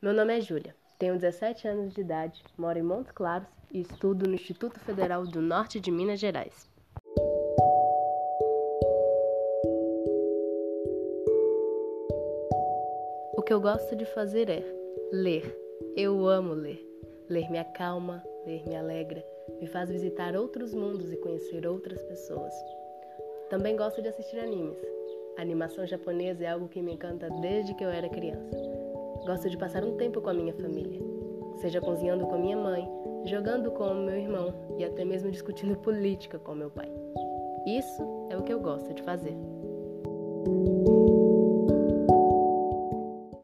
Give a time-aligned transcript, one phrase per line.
[0.00, 4.28] Meu nome é Júlia, tenho 17 anos de idade, moro em Montes Claros e estudo
[4.28, 6.70] no Instituto Federal do Norte de Minas Gerais.
[13.36, 14.62] O que eu gosto de fazer é
[15.10, 15.58] ler.
[15.96, 16.80] Eu amo ler.
[17.28, 19.26] Ler me acalma, ler me alegra,
[19.60, 22.54] me faz visitar outros mundos e conhecer outras pessoas.
[23.50, 24.78] Também gosto de assistir animes.
[25.36, 28.77] A animação japonesa é algo que me encanta desde que eu era criança.
[29.28, 31.02] Gosto de passar um tempo com a minha família,
[31.56, 32.88] seja cozinhando com a minha mãe,
[33.26, 36.90] jogando com o meu irmão e até mesmo discutindo política com meu pai.
[37.66, 39.36] Isso é o que eu gosto de fazer.